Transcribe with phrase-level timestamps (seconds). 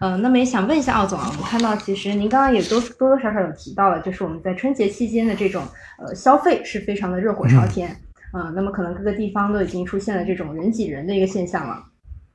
[0.00, 5.62] 嗯，那么也想问一下奥总啊，我们看到其实您刚刚也多多多少少有提到了，就是我们在春节期间的这种
[5.98, 7.96] 呃消费是非常的热火朝天，
[8.32, 11.82] 嗯，那么可能各个地方都已经出现了这种人挤人的一个现象了。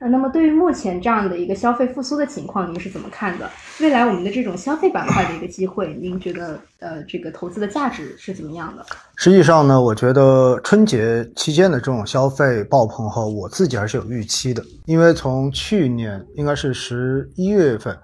[0.00, 3.48] 啊，那么对于目前这样的一个消费复苏的情况，您是怎么看的？
[3.80, 8.86] 未来我们的这种消费板块的一个机会，您觉得呃这个投资的价值是怎么样的？
[9.16, 17.94] 实际上呢，我觉得春节期间的这种消费爆棚后，我自己还是有预期的，因为从去年应该是十一月份，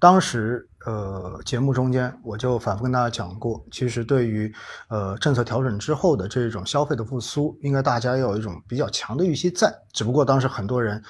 [0.00, 4.52] 当时呃节目中间我就反复跟大家讲过，其实对于
[4.88, 11.00] 呃政策调整之后的这种消费的复苏，应该大家要有一种比较强的预期在，只不过当时很多人。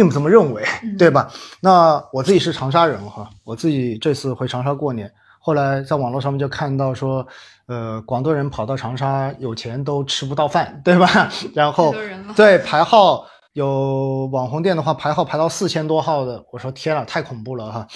[0.00, 0.64] 并不这么认为，
[0.96, 1.30] 对吧？
[1.60, 7.26] 那我自己是长沙人哈，我自己这次回长沙过年，后来在网络上面就看到说，
[7.66, 11.30] 呃，广东人跑到长沙有钱都吃不到饭，对吧？
[11.54, 11.94] 然后
[12.34, 17.86] 对排号有网红店的话，排号排到四千多号的，我说天啊，太恐怖了哈。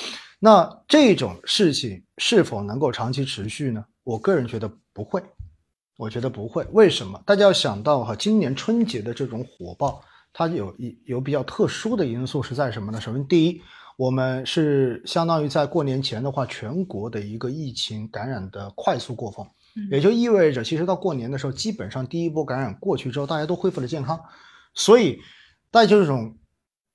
[0.41, 3.83] 那这种事情是否能够长期持续呢？
[4.02, 5.22] 我个人觉得不会，
[5.96, 6.66] 我觉得不会。
[6.72, 7.18] 为什么？
[7.24, 10.02] 大家要想到哈，今年春节的这种火爆。
[10.36, 13.00] 它有一有比较特殊的因素是在什么呢？
[13.00, 13.62] 首先，第一，
[13.96, 19.46] 我们是相当于在过年前的话，全国的一个疫情感染的快速过峰，
[19.92, 24.20] 也就意味着，其实到过年的时候，基本上第一波感染过去之后，大家都恢复了健康，
[24.74, 25.20] 所以
[25.70, 26.36] 大家就这种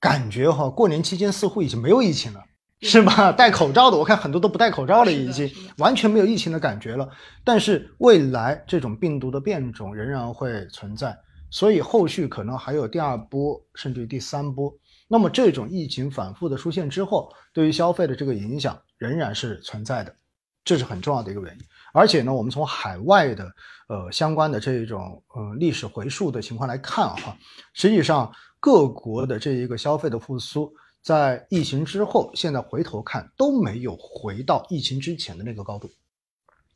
[0.01, 2.43] 感觉哈，过年期间似乎已经没有疫情了，
[2.81, 3.31] 是吧？
[3.33, 7.09] 戴口罩的，我看很多都不戴口罩了，已经完全没有疫情的感觉了。
[7.45, 11.17] 但是未来这种病毒的变种仍然会存在。
[11.52, 14.73] 所以后续可能还有第二波，甚至第三波。
[15.08, 20.16] 那么这种疫情反复的出现之后，对于消费的这个影响仍然是存在的，
[20.64, 21.59] 这是很重要的一个原因。
[21.91, 23.52] 而且呢，我们从海外的
[23.88, 27.36] 呃相关的这种呃历史回溯的情况来看哈，
[27.73, 35.89] 实际上各国的这一个消费的复苏，在疫情之后，现在回头看都没有回到疫情之前的那个高度，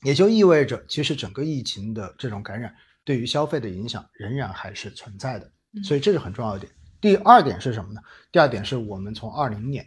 [0.02, 2.74] 也就意味着其实整个疫情的这种感染。
[3.06, 5.50] 对于消费的影响仍然还是存在的，
[5.84, 6.72] 所以这是很重要一点。
[7.02, 8.00] 第二点是什么呢？
[8.32, 9.86] 第二点是我们从二零年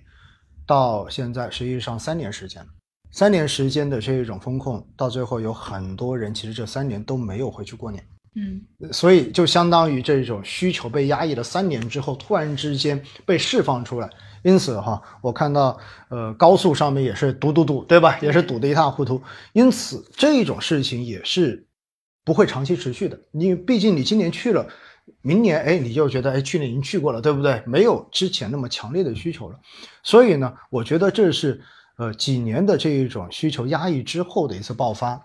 [0.66, 2.62] 到现在，实际上三年时间，
[3.12, 14.10] 三年时间的这一种风控，到最后有很多人其实这三年都没有回去过年，嗯，所以就相当于这种需求被压抑了三年之后，突然之间被释放出来。
[14.42, 15.78] 因此哈，我看到
[16.10, 18.18] 呃高速上面也是堵堵堵，对吧？
[18.20, 19.22] 也是堵得一塌糊涂。
[19.54, 21.66] 因此这种事情也是。
[22.26, 24.66] 不会长期持续的，你毕竟你今年去了，
[25.22, 27.62] 明年哎你就觉得哎去年已经去过了，对不对？
[27.64, 29.60] 没有之前那么强烈的需求了，
[30.02, 31.62] 所以呢，我觉得这是
[31.98, 35.20] 呃几年的这一种需求压抑之后的一次爆发，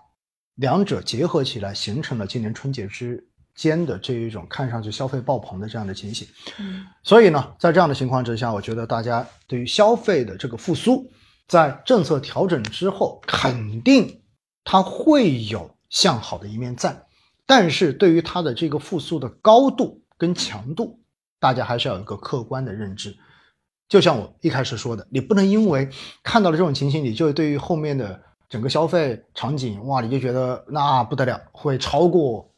[0.54, 6.28] 两者结合起来形成了今年春节之间的这一种看上去消费爆棚的这样的情形。
[6.60, 11.10] 嗯，所以呢，在这样的情况之下，我觉得大家对于消费的这个复苏，
[11.48, 14.22] 在政策调整之后，肯定
[14.62, 15.71] 它会有。
[15.92, 17.04] 向好的一面在，
[17.46, 20.98] 但是对于它的这个复苏的高度跟强度，
[21.38, 23.14] 大家还是要有一个客观的认知。
[23.88, 25.86] 就像我一开始说的，你不能因为
[26.22, 32.50] 看到了这种情形，你就对于后面的整个消费场景，哇，你就觉得那不得了，会超过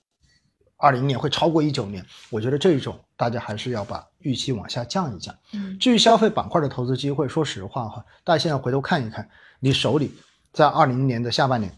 [0.76, 2.06] 二零年，会超过一九年。
[2.30, 5.34] 我觉得这种大家还是要把预期往下降一降。
[5.52, 9.28] 嗯，至于消费板块的投资机会，说实话哈，大家现在回头看一看，
[9.58, 10.14] 你手里
[10.52, 11.76] 在二零年的下半年。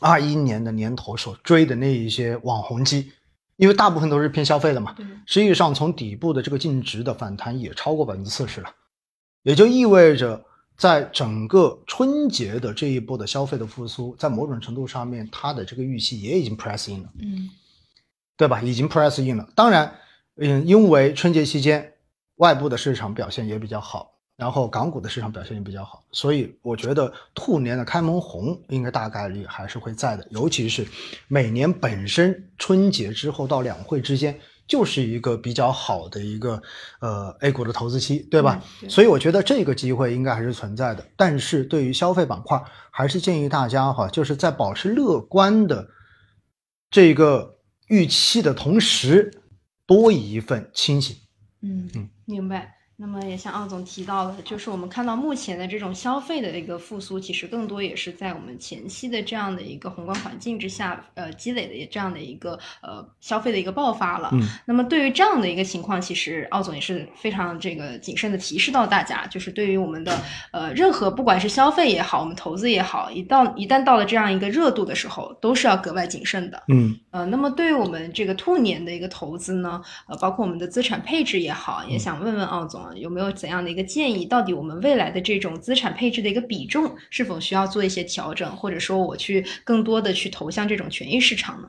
[0.00, 3.10] 二一年的年头所追的那一些网红机，
[3.56, 4.94] 因为大部分都是偏消费的嘛，
[5.26, 8.70] 实际上从底部的这个净值的反弹也超过百分之四十了，
[9.42, 10.44] 也就意味着
[10.76, 17.50] 在整个春节的这一波的消费的复苏，在某种程度上面，它的这个预期也已经 press in 了，嗯，
[18.36, 18.62] 对吧？
[18.62, 19.48] 已经 press in 了。
[19.56, 19.92] 当然，
[20.36, 21.94] 嗯，因为春节期间
[22.36, 24.17] 外部的市场表现也比较好。
[24.38, 30.24] 然后港股的市场表现也比较好，所以我觉得兔年的开门红应该大概率还是会在的。
[30.30, 30.86] 尤其是
[31.26, 34.38] 每年本身春节之后到两会之间
[34.68, 36.62] 就是一个比较好的一个
[37.00, 38.62] 呃 A 股的投资期，对吧？
[38.88, 41.04] 所以我觉得这个机会应该还是存在的。
[41.16, 42.62] 但是对于消费板块，
[42.92, 45.88] 还是建议大家哈，就是在保持乐观的
[46.92, 47.58] 这个
[47.88, 49.42] 预期的同时，
[49.84, 51.16] 多一份清醒。
[51.62, 52.77] 嗯嗯，明白。
[53.00, 64.30] 那么也像奥总提到了，就是我们看到目前的这种消费的一个复苏，其实更多也是在我们前期的这样的一个宏观环境之下，呃，积累的这样的一个呃消费的一个爆发了。
[64.32, 64.42] 嗯。
[64.66, 70.20] 那么对于这样的一个情况，其实奥总也是非常这个谨慎的提示到大家，就是对于我们的
[70.50, 76.60] 呃任何不管是消费也好，我们投资也好，一到一旦到了这样一个热度的时候，都是要格外谨慎的。
[76.66, 76.98] 嗯。
[77.12, 82.87] 呃，那么对于我们这个兔年的一个投资呢，呃，包括我们的资产配置也好，也想问问奥总。
[82.88, 82.96] 么？
[82.96, 84.24] 有没有怎样的一个建议？
[84.24, 91.68] 到底我们未来的这种资产配置的一个比重是否需要做一些调整，或者说我去更多的去投向这种权益市场呢？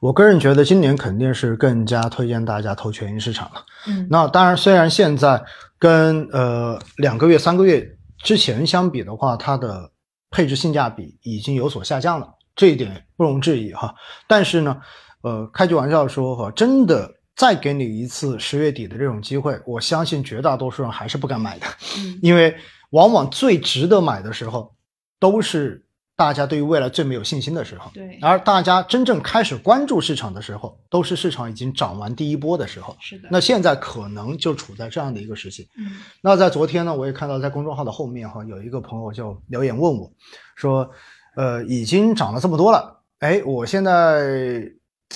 [0.00, 3.64] 我个人觉得今年肯定是更加推荐大家投权益市场了。
[3.86, 5.42] 嗯，那当然，虽然现在
[5.78, 7.86] 跟呃两个月、三个月
[8.22, 9.90] 之前相比的话，它的
[10.30, 13.94] 配置性价比已经有所下降了，这一点不容置疑哈。
[14.26, 14.80] 但是呢，
[15.22, 21.66] 呃，开句玩笑说哈，真的再给你一次十月底的这种机会，我相信绝大多数人还是不敢买的，
[21.98, 22.56] 嗯 因为
[22.90, 24.74] 往往最值得买的时候，
[25.18, 25.84] 都是
[26.16, 27.90] 大家对于未来最没有信心的时候。
[27.92, 32.96] 对，而大家真正开始关注市场的时候，都是市场已经涨完第一波的时候。
[33.00, 33.28] 是的。
[33.32, 35.68] 那现在可能就处在这样的一个时期。
[35.76, 35.90] 嗯
[36.22, 40.08] 那在昨天呢，我也看到在公众号的后面哈，有一个朋友就留言问我，
[40.54, 40.88] 说，
[41.34, 44.62] 呃，已经涨了这么多了，哎，我现在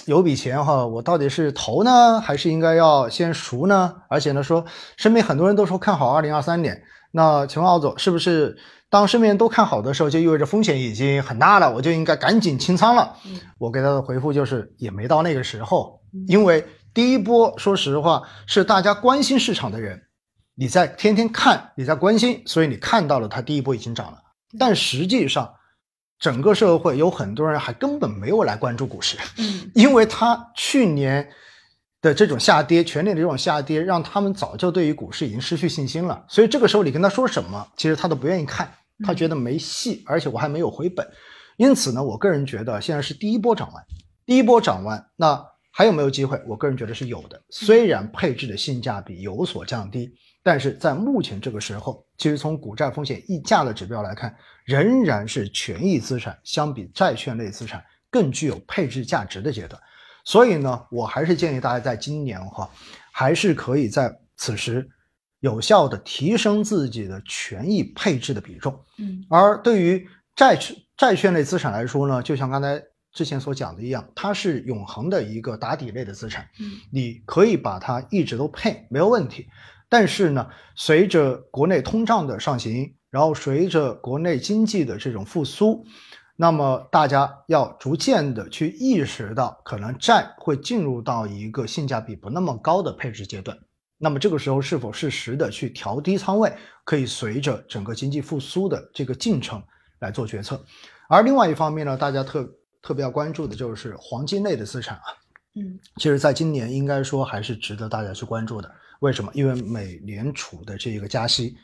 [0.06, 3.94] 有笔钱哈，我到底是投呢，还是应该要先赎呢？
[4.08, 4.64] 而且呢，说
[4.96, 8.56] 身边很多人都说看好二零二三年，那请问奥总，是不是
[8.90, 13.16] 当身边人都看好的时候，就意味着风险已经很大了，我就应该赶紧清仓了？
[13.26, 20.00] 嗯我给他的回复就是，也没到那个时候嗯，因为第一波，说实话是大家关心市场的人，
[20.54, 24.18] 你在天天看，你在关心，所以你看到了它第一波已经涨了，
[24.58, 25.52] 但实际上，
[26.18, 31.28] 整个社会有很多人还根本没有来关注股市，嗯 因为他去年
[32.00, 36.24] 的这种下跌，全年的这种下跌，让他们早就对于股市已经失去信心了。
[36.28, 38.72] 所以这个时候你跟他说什么，其实他都不愿意看，
[39.04, 41.06] 他觉得没戏，而且我还没有回本。
[41.56, 43.84] 因此呢，我个人觉得现在是第一波涨完，
[44.24, 46.40] 第一波涨完，那还有没有机会？
[46.46, 47.40] 我个人觉得是有的。
[47.50, 50.10] 虽然配置的性价比有所降低，
[50.48, 54.34] 但是在目前这个时候，其实从股债风险溢价的指标来看，
[54.64, 59.78] 仍然是权益资产相比债券类资产更具有配置价值的阶段。
[60.24, 62.66] 所以呢，我还是建议大家在今年哈，
[63.12, 64.88] 还是可以在此时
[65.40, 68.72] 有效的提升自己的权益配置的比重。
[68.96, 79.46] 嗯而对于债券债券类资产来说呢，就像刚才之前所讲的一样，它是永恒的一个打底类的资产，嗯你可以把它一直都配没有问题。
[79.88, 85.84] 但是呢，随着国内通胀的上行，然后随着国内经济的这种复苏，
[86.36, 93.56] 那么大家要逐渐的去意识到，可能债会进入到一个性价比不那么高的配置阶段。
[93.96, 96.52] 那么这个时候是否适时的去调低仓位，
[96.84, 99.60] 可以随着整个经济复苏的这个进程
[100.00, 100.62] 来做决策。
[101.08, 102.48] 而另外一方面呢，大家特
[102.82, 105.16] 特别要关注的就是黄金类的资产啊，
[105.56, 108.70] 嗯其实在今年应该说还是值得大家去关注的。
[109.00, 109.30] 为什么？
[109.34, 111.56] 因为美联储的这个加息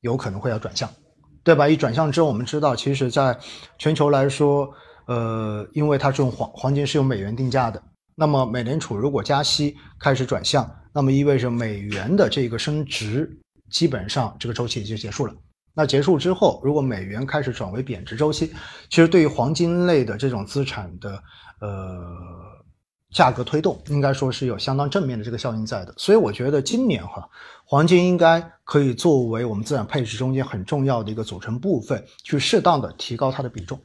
[0.00, 0.90] 有可能会要转向，
[1.42, 1.68] 对吧？
[1.68, 3.38] 一转向之后，我们知道，其实在
[3.78, 4.68] 全球来说，
[5.06, 7.82] 呃，因为它这种黄黄金是用美元定价的，
[8.14, 13.30] 那么美联储如果加息开始转向，那么意味着美元的这个升值
[13.70, 15.34] 基本上这个周期也就结束了。
[15.76, 18.52] 那结束之后，如果美元开始转为贬值周期，
[18.88, 21.20] 其实对于黄金类的这种资产的
[21.60, 21.98] 呃
[23.14, 25.94] 价格推动，应该说是有相当正面的这个效应在的。
[25.96, 27.26] 所以我觉得今年哈，
[27.64, 33.80] 黄金应该可以作为我们资产配置中间很重要的一个组成部分，去适当的提高它的比重。